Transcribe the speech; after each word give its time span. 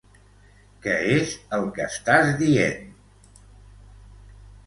Què 0.85 0.95
és 1.15 1.33
el 1.57 1.67
que 1.75 1.85
estàs 1.91 2.33
dient? 2.41 2.89